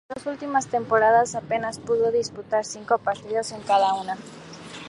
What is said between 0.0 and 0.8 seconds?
En sus dos últimas